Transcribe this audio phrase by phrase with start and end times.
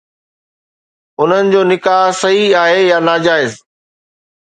[1.21, 3.63] انهن جو نڪاح صحيح آهي يا ناجائز؟